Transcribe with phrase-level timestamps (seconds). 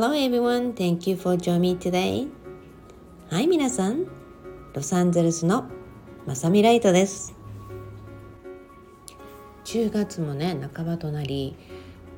[0.00, 2.26] Hello everyone, thank you for joining me today.
[3.28, 4.06] はい、皆さん、
[4.72, 5.66] ロサンゼルスの
[6.26, 7.34] まさみライトです。
[9.66, 11.54] 10月もね、半ばとなり、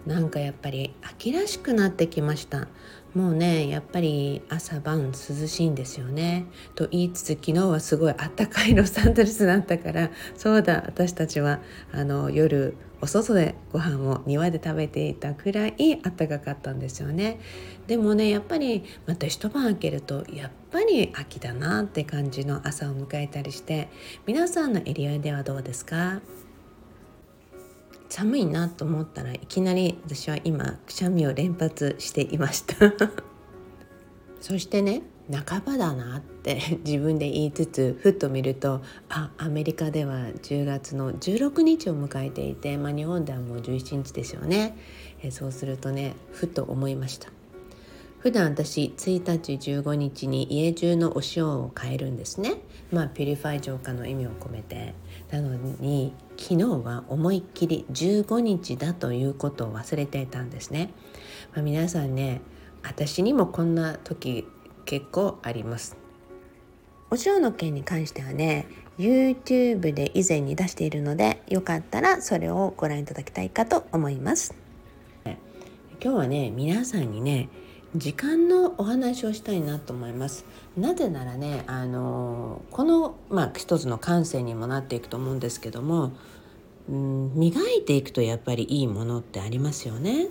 [0.07, 2.68] なんかやっぱり秋らしくなってきました。
[3.14, 6.46] もうねやっぱり朝晩涼しいんですよね。
[6.75, 11.61] と言いつつ昨日はすごいあったかいロサンゼルスだったからそうだ私たちは
[11.93, 17.38] あの夜お外でご飯を庭で食べていたくらいあったかかったんですよね。
[17.86, 23.88] でもねやっぱりまた一晩明けるとやっぱり秋だなって感じの朝を迎えたりして
[24.27, 26.20] 皆さんのエリアではどうですか？
[28.08, 32.74] 寒いなと思ったらいきなり私は今くしゃみを連発していました。
[34.41, 44.77] そしてね半ばだなって自分で言いつつふっと見るとあアメリカでは10月の16日を迎えていて、まあ、日本ではもう11日ですよね。
[45.22, 47.30] えそうするとねふっと思いました。
[48.23, 52.55] 普段私1日15日に家中のお塩を変えるんですね。
[52.92, 54.95] まあ purify 浄化の意味を込めて。
[55.33, 60.91] なのに昨日は思いっきり15日だということを忘れていたんですね、
[61.55, 62.42] まあ、皆さんね
[62.83, 64.47] 私にもこんな時
[64.84, 65.97] 結構あります。
[67.11, 68.67] お塩の件に関してはね
[68.98, 74.55] YouTube で以前に出しているのでよかったらそれをご覧いただきたいかと思います。
[75.25, 77.48] 今日はね皆さんにね
[77.95, 80.47] 時間のお話をしたいなと思います。
[80.77, 86.13] なぜならねあのこの、まあ、一つの感性にもなっていくと思うんですけども、
[86.89, 90.29] うん、磨いていくとやっぱりいいものってありますよね。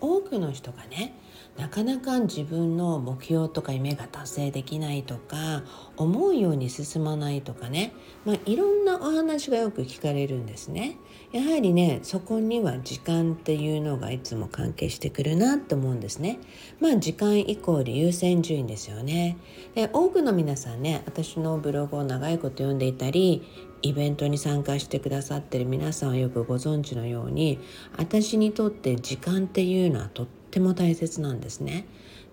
[0.00, 1.14] 多くの人がね
[1.58, 5.62] なかなか自分の目標とか夢が達成できないとか
[5.96, 7.92] 思うように進まないとかね、
[8.24, 10.96] まあ、いろんなお話がよく聞かれるんですね。
[11.30, 16.40] やはりねそこには時間っていうのがいつも関係してくるなと思うんですね。
[16.80, 19.36] まあ時間イコール優先順位ですよね。
[19.74, 23.42] で多くの皆さんね私のブログを長いこと読んでいたり
[23.82, 27.58] イベントに参加してくださってる皆さんはよくご存知のように
[27.98, 31.86] 私にとって時間っていうのはとってっても大切なんですね。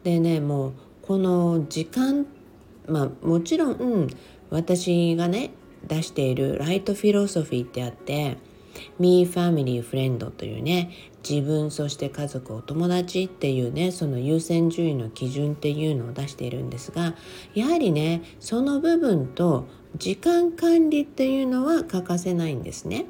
[0.03, 2.25] でねもうこの時間
[2.85, 4.09] まあもちろん、
[4.49, 5.51] 私がね
[5.87, 8.37] 出しているライトフィロソフィーってあって
[8.99, 10.91] Me Family Friend というね
[11.27, 17.15] 自分そして家族お友達っていうねその優先順位の基準っていうのを出しているんですが
[17.53, 23.05] やはりねその部分と時間管理っていうのは欠かせないんですね。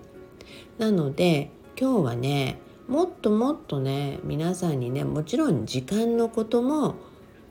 [0.77, 1.49] なので
[1.79, 2.59] 今日はね
[2.89, 6.95] もっともっとね皆さんにねもちろん時間のことも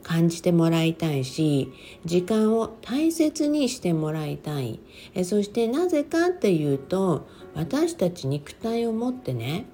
[0.03, 1.71] 感じてもらいたいし
[2.03, 4.79] 時間を大切にしてもらいたい。
[5.13, 9.65] えそしてなぜかっていうと私たち肉体を持ってね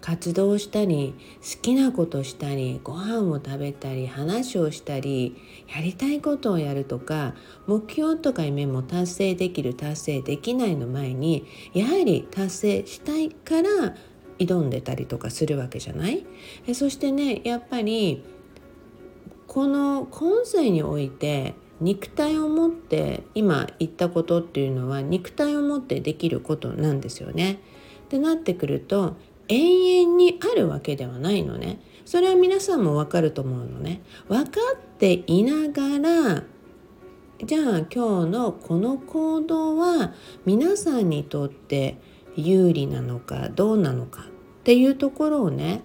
[0.00, 5.36] 活動したり好きなことしたりご飯を食べたり話をしたり
[5.74, 7.34] やりたいことをやるとか
[7.66, 13.96] 目標とか夢も達成できる達成できないの前にやはり達成したいから
[14.38, 16.24] 挑んでたりとかするわけじゃない？
[16.66, 18.24] えそしてねやっぱり
[19.46, 27.60] この今世において肉体を持って今言ったことっていうのは肉体を持ってできることなんですよね。
[28.06, 29.16] ってなってくると
[29.48, 31.80] 永遠にあるわけではないのね。
[32.04, 34.02] それは皆さんもわかると思うのね。
[34.28, 36.42] 分かっていながら
[37.44, 40.12] じゃあ今日のこの行動は
[40.44, 41.98] 皆さんにとって
[42.38, 44.24] 有利なのかどうなのかっ
[44.64, 45.82] ていうところをね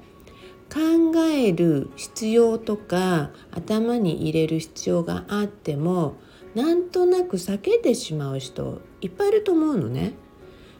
[0.71, 6.15] 考える必要とか頭に入れる必要があっても
[6.55, 10.13] なんとなく避けてしまう人いっぱいいると思うのね。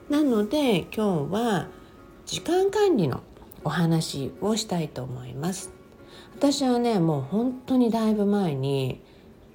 [0.10, 1.68] なので今日は
[2.26, 3.22] 時間管理の
[3.64, 5.72] お話をしたいと思います。
[6.36, 9.02] 私はねもう本当にだいぶ前に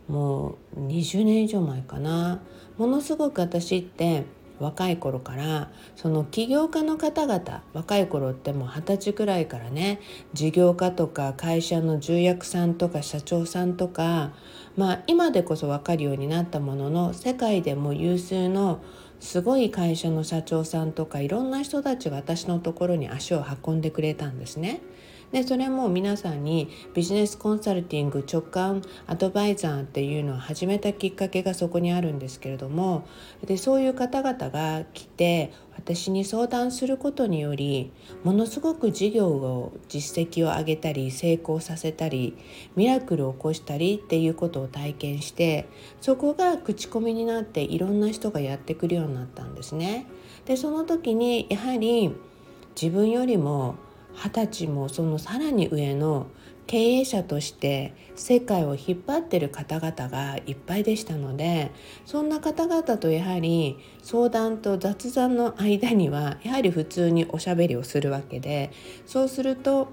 [0.08, 2.40] もう20年以上前かな
[2.78, 4.24] ものすごく私って
[4.60, 10.00] 若い頃からその起業家の方々若い頃ってもう二十歳くらいからね
[10.32, 14.32] 事業家とか会社の重役さんとか社長さんとか
[14.76, 18.82] まあ今でこそ分かるようになったものの世界でも有数の
[19.20, 24.80] すごい会社の社長さんとかいろんな人たちが私のところに足を運んでくれたんですね。
[25.32, 33.06] でそれも皆さんにビジネスコンサルティング直感アドバイザーっていうのを始めたきっかけがそこにあるんですけれども
[33.44, 37.92] でそういう方々が来て私に相談することにより
[38.24, 42.36] ものすごく事業を実績を上げたり成功させたり
[42.74, 45.68] ミラクルを起こしたりっていうことを体験して
[46.00, 50.06] そこが口コミになっていろんな人がやってくるようになったんですね。
[50.46, 52.14] でその時にやはり
[52.80, 53.76] 自分よりも
[54.18, 56.26] 二十歳もそのさらに上の
[56.66, 61.70] 経営者として世界を引っ張ってる方々がいっぱいでしたので
[62.04, 68.70] そんな方々とやはり相談と雑談の間にはやはり普通におしゃべりをするわけで
[69.06, 69.88] そうすると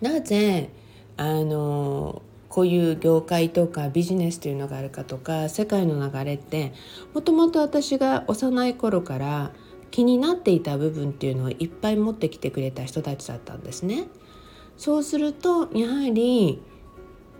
[0.00, 0.70] なぜ
[1.16, 6.72] あのこういう業界とかビジネスというのがあるかとか世界の流れって
[7.12, 9.52] もともと私が幼い頃から
[9.94, 14.08] 気になっていた部分っていうのをいっぱい持ってきてくれた人たちだったんですね。
[14.76, 16.60] そうするとやはり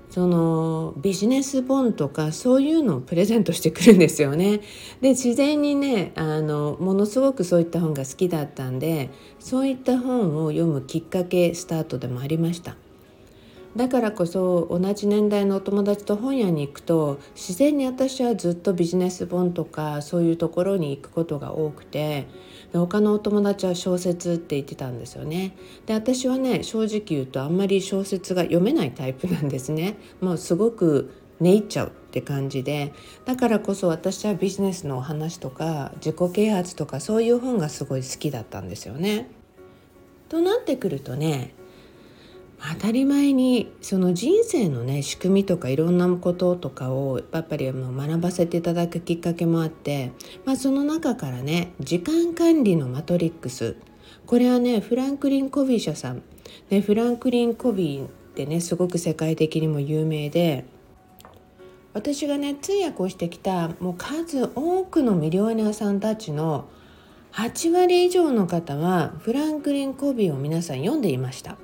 [0.08, 4.60] そのビジネス本とかそういうのをプレゼントしてくるんですよね。
[5.00, 9.10] で自然にねあのものすごくそういった本が好きだったんで
[9.40, 12.76] そういった本を読むきっかけスタートでもありました。
[13.76, 22.26] だからこそ同じ年代のお友達と本屋に行くと自然に私はずっとビジネス本とかそういうところに行くことが多くて
[22.72, 25.56] 他のお友達は小説って言ってたんですよね。
[25.86, 29.96] で私はね正直言うとあんまり小説が読めないタイプなんですね。
[30.20, 32.92] もうすごく寝入っちゃうって感じで
[33.24, 39.30] だからこそ私はビジネスのお話とか自己啓発とかそういう本がすごい好きだったんですよね。
[40.28, 41.54] となってくるとね
[42.60, 50.12] 当たり前にその人生のね仕組みとかいろんなこととかをやっぱり学ばせていただくきっかけもあって、
[50.44, 53.76] まあ、その中からね時間管理のマトリックス
[54.26, 56.22] これはねフランクリン・コビー社さん
[56.70, 60.64] でフランクリン・コビーってねすごく世界的にも有名で
[61.92, 66.68] 私がね通訳をしてきたもう数多くのミリオネアさんたちの
[67.32, 71.56] 8割以上の方はフランクリン・コビーを皆さん読んでいました。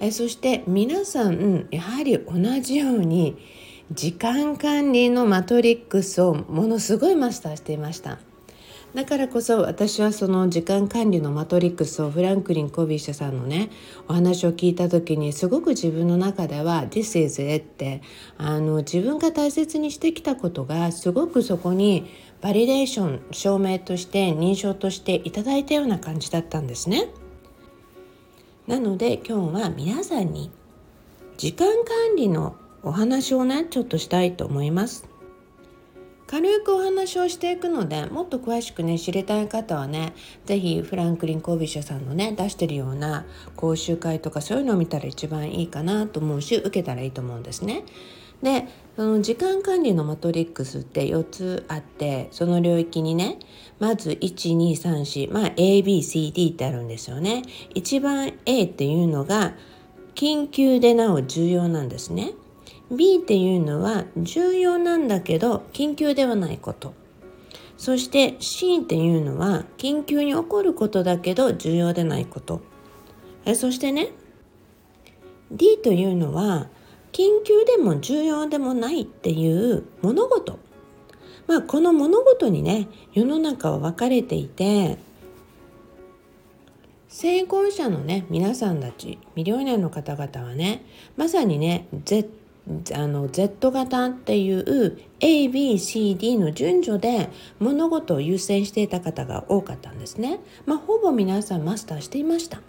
[0.00, 3.36] えそして皆さんやはり同じように
[3.92, 8.18] 時間管理のマトリックスをものすごいマスターしていました
[8.94, 13.70] だからこそ私はその時間管理のマトリックスをフランクリン・コヴィーさんのね
[14.08, 18.02] お話を聞いた時にすごく自分の中では「This is it」って
[18.38, 22.04] あの自分が大切にしてきたことがすごくそこに
[22.40, 27.08] validation 証明として認証としていただいたような感じだったんですね。
[28.66, 30.50] なので今日は皆さんに
[31.36, 35.06] 時間管理のお話をねちょっとしたいと思います
[36.26, 40.14] 軽くお話をしていくのでもっと詳しくね知りたい方はね
[40.46, 43.26] 是非フランクリン・コービッシュさんのね出してるような
[43.56, 47.84] 講習会とかそういうのを見たら一番いいかなと思うし受けたらいいと思うんですね。
[48.44, 53.38] でその時間管理のマトリックスって4つあってその領域にね
[53.80, 57.42] まず1234まあ ABCD ってあるんですよね。
[57.74, 59.54] 一番 A っていうのが
[60.14, 62.32] 緊急でなお重要なんですね。
[62.94, 66.92] B っていうのは重要なんだけど緊急ではないこと。
[67.78, 72.60] そして C っていうのは緊急に起こることだけど重要でないこと。
[73.46, 74.10] えそしてね
[75.50, 76.68] D というのは
[77.14, 80.58] 緊急でも重要でもないっていう物事
[81.46, 84.98] まあこの物事にね世の中は分かれていて
[87.08, 90.84] 成功者のね皆さんたちミリオネアの方々はね
[91.16, 92.28] まさにね Z,
[92.92, 97.30] あの Z 型っていう ABCD の順序で
[97.60, 100.40] 物事を優先していた方が多かったんですね。
[100.66, 102.60] まあ、ほぼ皆さんマスターしていました。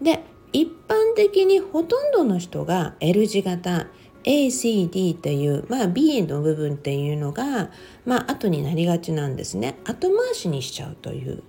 [0.00, 3.86] で一般的にほとんどの人が L 字型
[4.24, 7.70] ACD という、まあ、B の部分っていうのが、
[8.04, 9.78] まあ後になりがちなんですね。
[9.84, 11.42] 後回しにしちゃうという。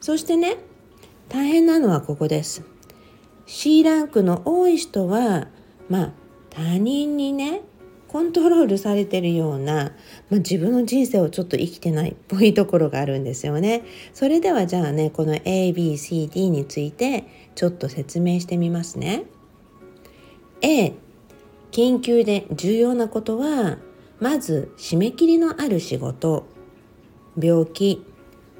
[0.00, 0.56] そしてね
[1.28, 2.62] 大変なのはここです。
[3.46, 5.48] C ランクの多い人は
[5.88, 6.12] まあ
[6.50, 7.62] 他人にね
[8.10, 9.92] コントロールされてるような、
[10.30, 13.84] まあ、自分の人生をちょっと生きてないっぽいところがあるんですよね。
[14.14, 17.24] それではじゃあねこの ABCD について
[17.54, 19.26] ちょっと説明してみますね。
[20.60, 20.92] A
[21.70, 23.78] 緊急で重要なことは
[24.18, 26.48] まず締め切りのある仕事
[27.40, 28.04] 病気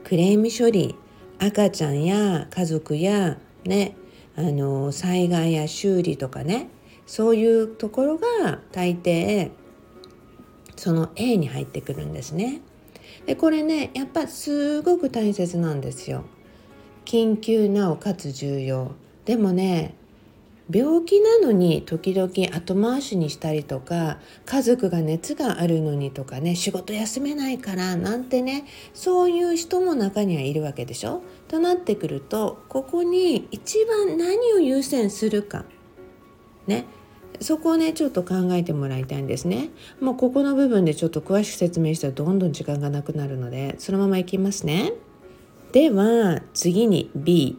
[0.04, 0.94] クレーム処理
[1.40, 3.96] 赤ちゃんや家族やね
[4.36, 6.70] あの災害や修理とかね
[7.10, 9.50] そういうところが大抵
[10.76, 12.60] その A に入ってくるんですね。
[13.26, 16.22] でこれねやっぱすごく大切なんですよ。
[17.04, 18.92] 緊急なおかつ重要。
[19.24, 19.96] でもね
[20.72, 35.64] 病気なのに時々後回しにしたりとか家族が熱があるのにとかね仕事休めないからなんてねそういう人も中にはいるわけでしょとなってくるとここに一番何を優先するか
[36.68, 36.86] ね
[37.40, 39.70] そこをねちょっと考えてもらいたいんですね。
[40.00, 44.92] もうここの部分でちょっと詳しく説明したらどんどん時間がなくなるのでそのままいきますね。
[45.72, 47.58] では次に B。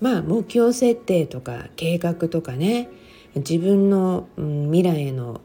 [0.00, 2.88] まあ目標設定とか計画とかね
[3.34, 5.40] 自分の、うん、未来への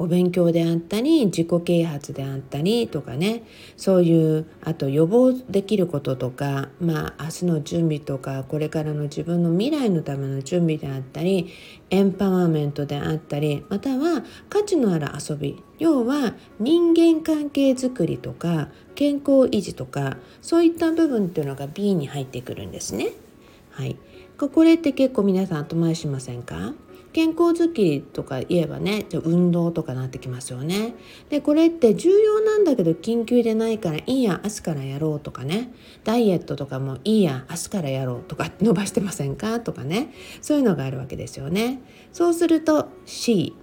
[0.00, 3.42] お勉強であったり自己啓発であったりとかね。
[3.76, 11.50] そういうあと予防できることとかまあ明日の準備とかこれからの自分の未来のための準備であったり
[11.90, 15.62] エンパワーメントであったりまたは価値のある遊び。
[15.78, 23.12] 要は人間関係づくりとか健康維持とかそういった部分っていうのが B に入ってくるんですね。
[23.70, 23.96] はい、
[24.38, 26.72] これって結構皆さん後回ししませんか？
[27.12, 30.94] 健康づくりとか言えばね運動とかなってきますよね。
[31.28, 35.72] でこれって重要なんだけど緊急でないからいいや明日からやろうとかね
[36.04, 41.80] ダイエットとかもいいや明日からやろうとか伸ばしてませんかとかねそういうのがあるわけですよね。
[42.12, 43.56] そうすると C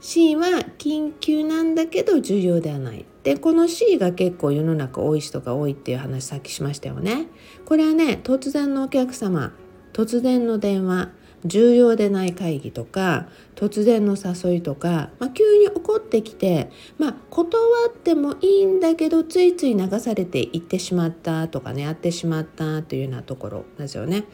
[0.00, 3.06] C は緊急なんだけど重要ではない。
[3.22, 7.28] でこの C が結構世の中多い人が多いっていう話さっきしましたよね。
[7.64, 9.52] これはね突然のお客様
[9.92, 11.10] 突然の電話
[11.44, 24.24] 重要でない会議とか突然の誘いとか、まあ、急に起こってきて、まあ、断ってもいいんだけどついつい流されていってしまったとかねやってしまったというようなところですよね。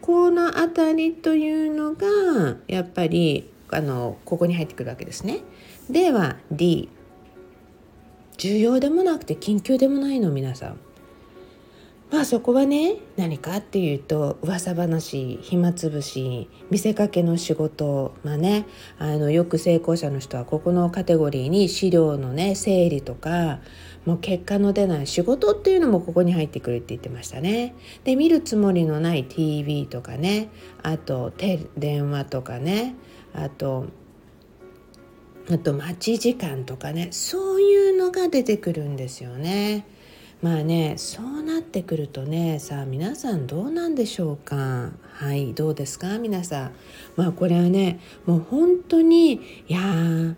[0.00, 5.40] この辺りというのがやっぱりあのここに入ってくるわけですね。
[5.88, 6.90] では D
[8.36, 10.83] 重要でもなくて緊急でもないの皆さん。
[12.14, 18.66] まあそこはね何かっていうと噂話暇つぶし見せかけの仕事まあね
[19.00, 23.58] あのよく成功者の人はここのカテゴリーに資料のね整理とか
[24.06, 27.74] もう結果の出ない仕事っていうのもここに入ってくるって言ってましたね。
[28.04, 30.50] で見るつもりのない TV とかね
[30.84, 32.94] あと電話とかね
[33.34, 33.86] あと
[35.50, 39.84] あと待ち時間とかねそういうのが出てくるんですよね。
[40.44, 44.90] まあねそうなってくるとねさあ皆さんどうなんでしょうか？
[45.14, 46.18] はいどうですか？
[46.18, 46.72] 皆さん。
[47.16, 50.36] まあこれはねもう本当にいや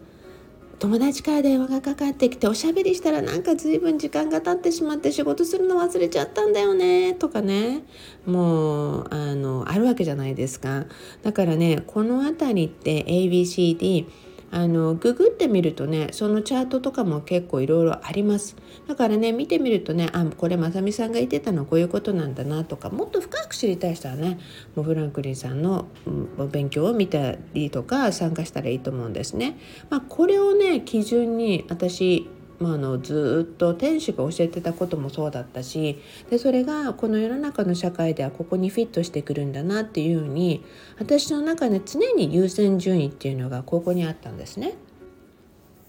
[0.78, 7.82] 友達から電話がかかってきておしゃべりしたらなんか随分時間が経ってしまって仕事するの忘れちゃったんだよねとかね。
[8.26, 10.84] もうあのあるわけじゃないですか。
[11.24, 14.06] だからねこの辺りって ABCD
[14.50, 24.38] あのググってみるとねそのチャートとかも結構いろいろありますだからね見てみるとねあこれまさみさんが言ってたのこういうことなんだなとかもっと深く知りたい人はね
[24.74, 29.58] もうフランクリンさんの、うん、勉強を見たりとか参加したらいいと思うんですね。
[29.90, 40.64] まあ、これをね基準に私まあ、あのずっと天使が教えてたこともそうだったしでそれがこの世の中の社会ではここにフィットしてくるんだなっていうふうに
[40.98, 44.74] 私の中で常に優先順位っていうのがここにあったんですね。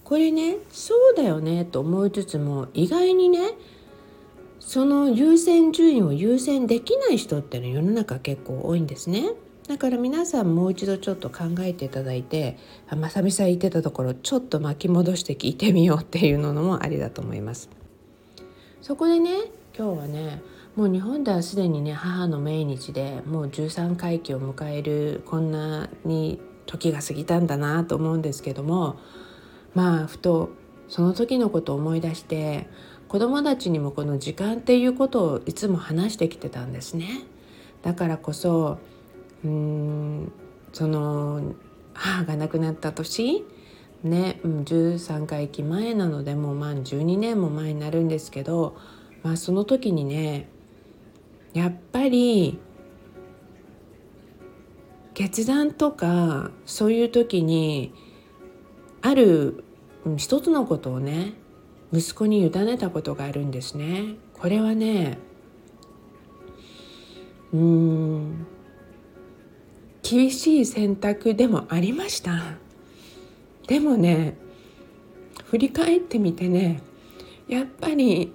[0.04, 3.52] これねそうだよねと思いつつも意外にね
[4.58, 9.32] その優先順位を優先できない人っていうの世の中結構多いんですね。
[9.68, 12.56] だから皆さんもう一度ちょっと考えていただいて
[12.88, 17.68] あまさみさん言ってたところちょっと巻き戻して聞いてみようっていうのもありだと思います。
[18.80, 19.30] そこでね
[19.76, 20.42] 今日はね
[20.74, 28.98] もう日本ではすでにね母の命日でもう13回忌を迎えるこんなに時が過ぎたんだなと思うんですけども
[29.74, 30.50] まあふと
[30.88, 32.68] その時のことを思い出して
[33.08, 37.24] 子供たちにもこの時間っていうことをいつも話してきてたんですね。
[37.82, 38.78] だからこそ
[39.44, 40.32] うん
[40.72, 41.54] その
[41.94, 43.44] 母が亡くなった年？
[44.02, 48.76] ね13回忌前なのでもうまあ12年も前になるんですけど、
[49.22, 50.48] まあ、その時にね
[51.52, 52.58] やっぱり
[55.14, 57.92] 決断とかそういう時に
[59.02, 59.64] ある
[60.16, 61.32] 一つのことをね
[61.92, 64.14] 息子に委ねたことがあるんですね。
[64.34, 65.18] これはね
[67.52, 68.46] うん
[70.02, 72.56] 厳しい選択でもありました
[73.66, 74.36] でもね
[75.44, 76.82] 振り返ってみてね
[77.48, 78.32] やっぱり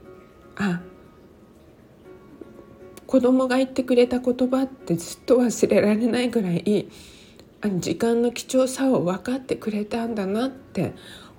[0.56, 0.82] あ
[3.06, 6.90] 子供が言ってくれた言葉ってずっと忘れられないぐらい
[7.78, 10.94] 時間の貴重さを分かってくれたんだなって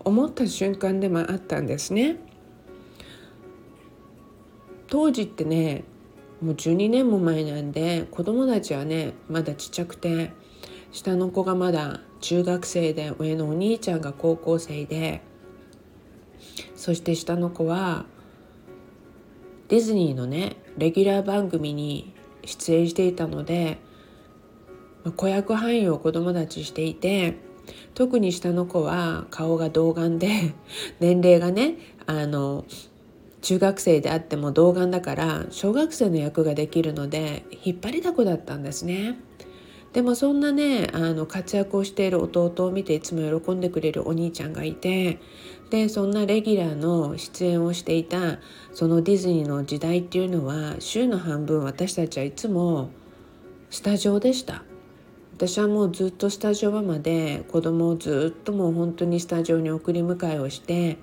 [0.04, 2.19] 思った瞬間でもあったんですね。
[4.87, 5.83] 当時ってね
[6.45, 10.31] もう12年も前なんで子供たちはねまだちっちゃくて
[10.93, 15.23] 下の子がまだ中学生で上のお兄ちゃんが高校生で
[16.77, 18.05] そして下の子は
[19.69, 22.13] ディズニーのねレギュラー番組に
[22.45, 23.79] 出演していたので
[25.17, 27.39] 子役俳優を子供たちしていて
[27.95, 30.55] 特に下の子は顔が童顔で
[31.01, 32.67] 年齢がねあの
[33.45, 39.19] 中学生であっても童顔だから小学生の役ができるので引っ張りだこだったんですね。
[39.93, 45.21] でもそんなねあの活躍をしている弟を見ていつも喜んでくれるお兄ちゃんがいて
[45.71, 48.39] でそんなレギュラーの出演をしていた
[48.73, 52.91] そのディズニーの時代っていうのは週の半分私たちはいつも
[53.71, 54.65] スタジオでした
[55.37, 60.99] 私はもうずっとスタジオママで子供をずっともう本当にスタジオに送り迎えをして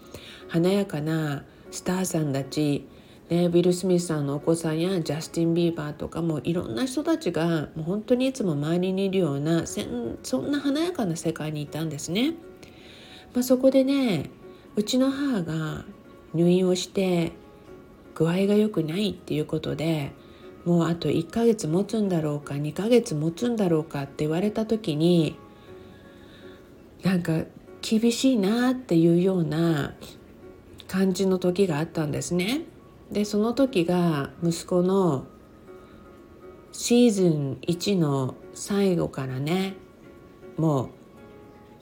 [0.49, 2.87] 華やかなスターさんたち
[3.31, 12.33] ね、ビル・スミスさんのお子さんやジャスティン・ビーバーとかもいろんな人たちがもう本当にいつも周りにいるようなそんな華やかな世界にいたんですね。
[13.33, 14.29] まあ、そこでね
[14.75, 15.85] うちの母が
[16.33, 17.31] 入院をして
[18.15, 20.11] 具合が良くないっていうことで
[20.65, 25.37] もうあと1ヶ月持つんだろうか2ヶ月持つんだろうかって言われた時に
[27.01, 27.45] なんか
[27.81, 29.93] 厳しいなっていうような
[30.91, 32.63] 感じの時があったんですね。
[33.13, 35.25] でその時が息子の
[36.73, 39.75] シーズン1の最後からね
[40.57, 40.89] もう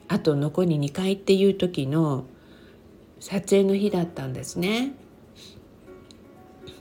[0.09, 2.25] あと残り2回っていう時の
[3.19, 4.93] 撮影の日だったんですね。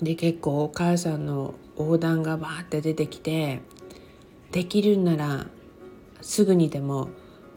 [0.02, 3.62] で結構お母さんの横断がバーって出てきて
[4.52, 5.46] できるんなら
[6.20, 7.08] すぐにでも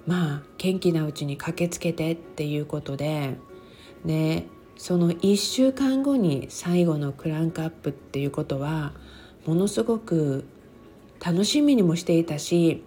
[0.08, 3.38] まあ元気なうちに駆けつけてっていうことで
[4.06, 4.48] で
[4.78, 8.94] その1週間後に最後のクランクアップっていうことは
[9.46, 10.46] ものすごく
[11.24, 12.84] 楽しみにもしていたし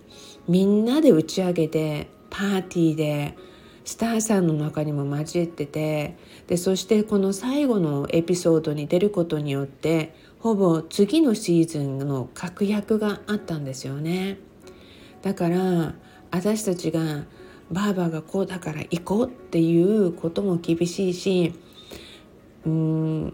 [0.49, 3.37] みんなで打ち上げてパーティーで
[3.85, 14.39] スターさんの中にも交じっててでそしてこの最後のエピソードに出ることによってほぼ次のシーズンの確約があったんですよね。
[15.23, 15.95] だから
[16.31, 17.25] 私たちが
[17.71, 21.55] バーバーがこうだから行こうっていうことも厳しいし
[22.67, 23.33] うん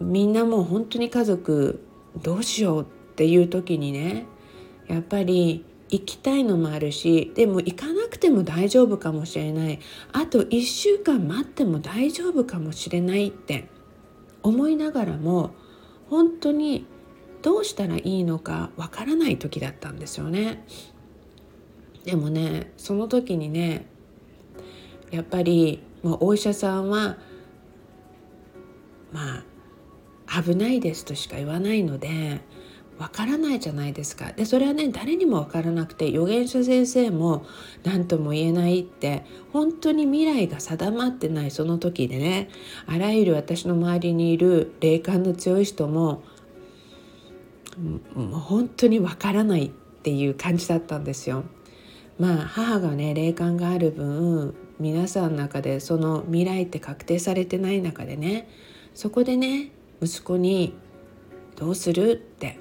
[0.00, 1.84] みんなもう本当に家族
[2.22, 2.84] どうしようっ
[3.16, 4.26] ていう時にね
[4.88, 9.80] やっぱり行きたいのもあるしでも行かなくても大丈夫かもしれない
[10.12, 13.68] あと1週間待っても大丈夫かもしれないって
[14.42, 15.54] 思いながらも
[16.10, 16.86] 本当に
[17.42, 20.66] どうしたらいいのかわからない時だったんですよね。
[22.04, 23.86] でもねその時にね
[25.10, 27.18] やっぱり、まあ、お医者さんは
[29.14, 29.44] ま
[30.26, 32.40] あ危ないですとしか言わないので
[32.98, 37.46] わからないじゃないですかでそれはね誰にもわからなくて預言者先生も
[37.84, 42.50] 何とも言えないって本当に未来が定まってないその時でね
[42.86, 46.22] あらゆる私の周りにいる霊感の強い人も
[48.14, 51.44] もう本当にわからないっていう感じだったんですよ。
[52.20, 58.48] まあ母がね霊感がある分皆さんの中でその未来って確定されてない中でね
[58.94, 60.74] そこでね息子に
[61.56, 62.58] 「どうする?」って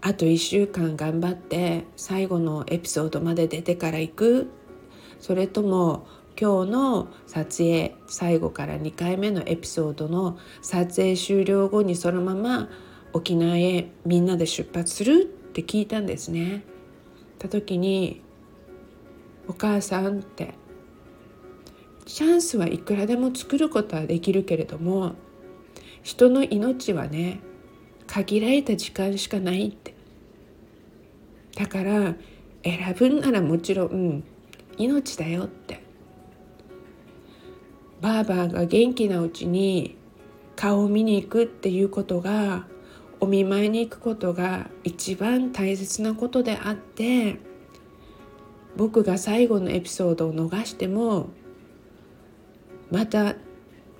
[0.00, 4.46] あと1週間頑張って最後のエピソードまで出てから行く
[5.18, 6.06] それとも
[6.38, 12.68] 今日の撮影最後から2回目のエピソードの撮影終了後にそのまま
[13.12, 15.22] 沖縄へみんなで出発する？
[15.22, 16.64] って聞いたんですね。
[17.38, 18.20] た時に
[19.48, 20.54] 「お母さん」って
[22.06, 25.14] チャンスはいくらでも作ることはできるけれども
[26.02, 27.40] 人の命はね
[28.06, 29.94] 限られた時間しかないって。
[31.56, 32.14] だから
[32.62, 34.22] 選ぶんならもちろん
[34.78, 35.82] 命だよって。
[38.00, 39.96] ばあばが元気なうちに
[40.54, 42.66] 顔を見に行くっていうことが
[43.18, 47.40] お見舞いに行くことが一番大切なことであって
[48.76, 51.30] 僕が最後のエピソードを逃しても
[52.90, 53.34] また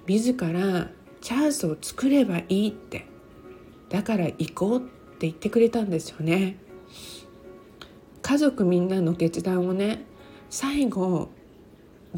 [0.06, 3.06] 自らチャンスを作ればいいって。
[3.88, 6.56] だから行こうって言ってくれたんですよね。
[8.22, 10.04] 家族みんなの決断をね
[10.50, 11.28] 最後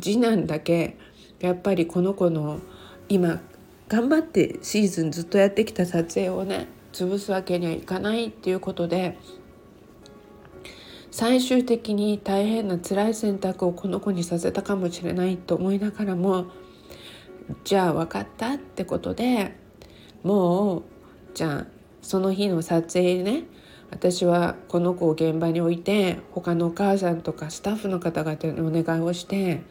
[0.00, 0.96] 次男だけ
[1.40, 2.60] やっぱりこの子の
[3.10, 3.42] 今
[3.88, 9.18] 頑張ってシーズンずっとやってきた撮影をね潰すわけにはいかないっていうことで
[11.10, 16.46] 最終的に大変な辛い選択をこの子にさせたかもしれないと思いながらも
[17.64, 19.56] じゃあ分かったってことで
[20.22, 20.82] もう
[21.34, 21.66] じゃあ
[22.02, 23.44] その日の撮影ね
[23.90, 29.62] 私はこの子を現場に置いて他のお母さんとかスタッフの方々にお願いをして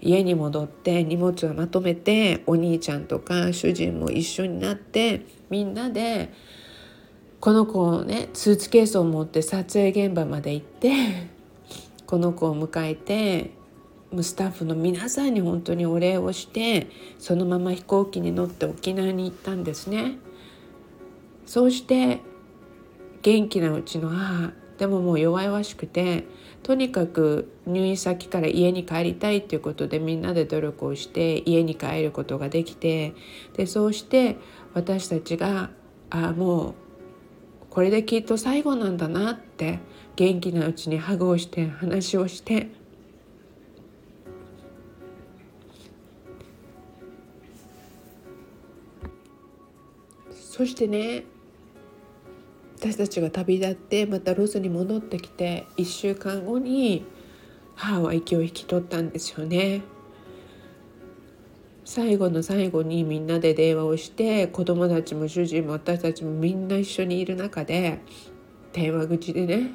[0.00, 6.32] 家に戻って荷物をまとめてお兄ちゃんとか主人も一緒になってみんなで
[7.40, 10.92] この子をねスーツケースを持って撮影現場まで行って
[12.06, 13.50] この子を迎えて
[14.22, 20.18] スタッフの皆さんに本当にお礼をしてそのまま飛行機に乗って沖縄に行ったんですね。
[21.46, 22.20] そうして
[23.22, 26.24] 元気なうちの母でももう弱々しくて
[26.62, 33.14] とにかく入院先から家に帰りたいっていうことでみんなで努力をして家に帰ることができて
[33.56, 34.36] でそうして
[34.74, 35.70] 私たちが
[36.10, 36.74] あもう
[37.70, 39.78] これできっと最後なんだなって
[40.16, 42.68] 元気なうちにハグをして話をして
[50.32, 51.24] そしてね
[52.80, 57.04] 私たちが旅立ってまたロスに戻ってきて1週間後に
[57.76, 59.82] 母は息を引き取ったんですよね。
[61.90, 68.00] 最後の最後にみんなで電話をして子供たちも主人も私たちもみんな一緒にいる中で
[68.74, 69.70] 電話口でね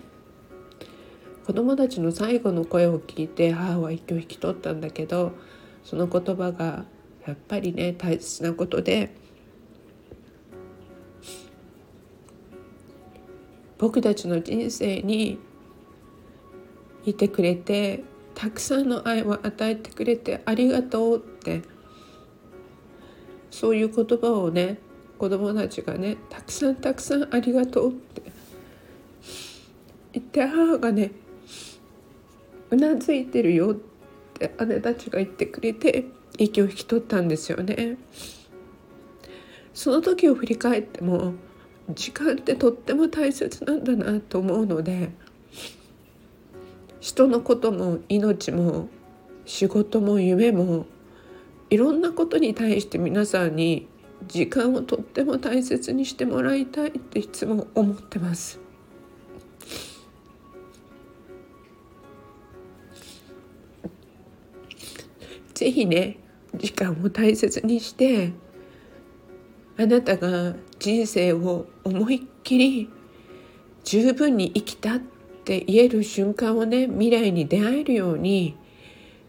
[1.48, 5.32] 子供たちの最後の声を聞いて母は息を引き取ったんだけど
[5.84, 6.86] その言葉が
[7.26, 9.16] やっぱりね大切なことで
[13.80, 15.40] 僕たちの人生に
[17.06, 18.04] いてくれて
[18.36, 21.73] たくさんの愛を与えてくれてありがとうって
[23.54, 24.80] そういう言葉をね
[25.20, 28.24] 子供たちがねたくさんたくさんありがとうって
[30.14, 31.12] 言って母がね
[32.72, 33.76] うなずいてるよっ
[34.34, 36.06] て姉たちが言ってくれて
[36.40, 37.98] 息を引き取ったんですよね。
[39.72, 41.34] その時を振り返っても
[41.92, 45.12] 時間ってとっても大切なんだなと思うので
[47.00, 48.90] 人のことも命も
[49.46, 50.88] 仕事も夢も
[51.74, 53.88] いろんなことに対して皆さんに
[54.28, 58.60] 時間をとっても大切にしてもらいたいっていつも思ってます。
[65.56, 66.20] ぜひね
[66.54, 68.34] 時間を大切にして
[69.76, 72.90] あなたが人生を思いっきり
[73.84, 75.00] 十分に生きたっ
[75.44, 78.58] て言える瞬間をね未来に出会えるように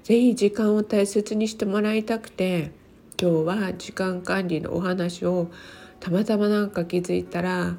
[0.04, 2.72] ぜひ時間を大切にしてもらいたくて
[3.18, 5.50] 今日は時間管理のお話を
[5.98, 7.78] たまたまなんか気づいたら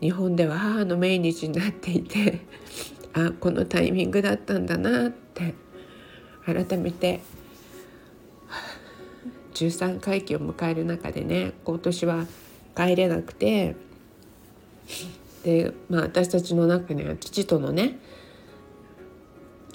[0.00, 2.40] 日本では母の命日になっていて
[3.12, 5.52] あこのタイミングだったんだなって
[6.46, 7.20] 改めて
[9.52, 12.26] 13回忌を迎える中でね今年は
[12.74, 13.76] 帰れなくて
[15.44, 17.98] で、まあ、私たちの中には父とのね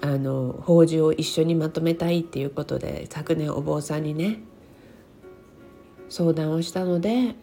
[0.02, 4.40] あの法事を一緒にまとめたいっていうことで昨年お坊さんにね
[6.10, 7.36] 相談をしたので今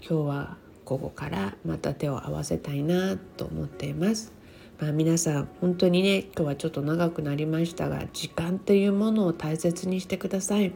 [0.00, 4.32] 日はここからまた手を合わせたいなと思っています。
[4.80, 10.72] まあ、皆さん本当にね今日はちょっと長くなりましたが時間っていうものを大切にしてください。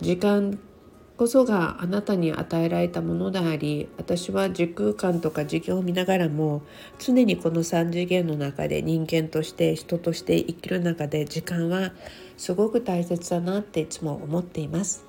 [0.00, 0.58] 時間
[1.20, 6.62] こそがあなたに与えられたものであり私は時空間とか時間を見ながらも
[6.98, 11.92] 常にこの3次元の中で人間として人として生きる中で時間は
[12.38, 15.04] すごく大切だなっていつも思っています。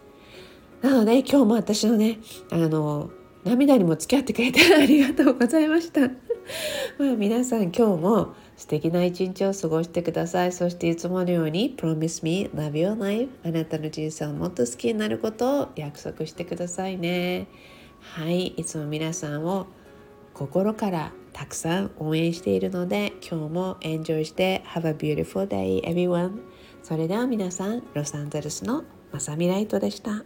[0.82, 2.20] なので今日も私のね
[2.52, 3.10] あの
[3.46, 6.02] 涙にも付き合ってくれてありがとうございました。
[7.00, 10.52] まあ皆さん今日も素敵な一日を過ごしてください。
[10.52, 17.48] そしていつものように Promise me love your life あなたの人生をもっと好きになることを約束してくださいね。
[18.02, 19.66] はい、いつも皆さんを
[20.36, 26.42] 心からたくさん応援しているので今日もエンジョイして Have a beautiful day everyone
[26.84, 30.24] それでは皆さんロサンゼルスのまさみライトでした。